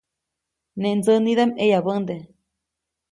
Neʼ 0.81 0.95
ndsänidaʼm 0.97 1.51
ʼeyabände. 1.57 2.15